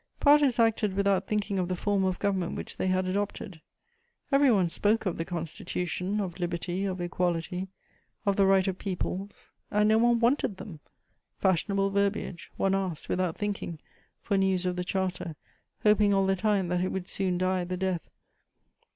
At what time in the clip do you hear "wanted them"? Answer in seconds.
10.19-10.79